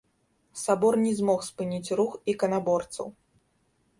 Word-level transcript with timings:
Сабор 0.61 0.95
не 1.01 1.11
змог 1.19 1.43
спыніць 1.49 1.93
рух 2.01 2.17
іканаборцаў. 2.35 3.05